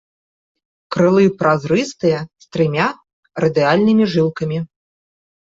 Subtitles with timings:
[0.95, 2.87] Крылы празрыстыя з трыма
[3.45, 4.59] радыяльнымі жылкамі.